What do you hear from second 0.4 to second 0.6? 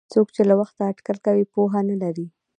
له